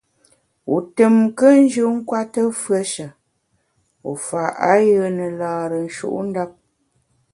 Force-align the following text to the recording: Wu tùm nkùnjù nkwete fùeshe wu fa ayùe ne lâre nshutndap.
Wu 0.69 0.77
tùm 0.95 1.13
nkùnjù 1.25 1.83
nkwete 1.97 2.41
fùeshe 2.61 3.07
wu 4.03 4.11
fa 4.25 4.41
ayùe 4.71 5.07
ne 5.17 5.27
lâre 5.39 5.77
nshutndap. 5.85 6.51